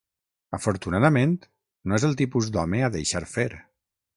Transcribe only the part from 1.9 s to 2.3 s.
no és el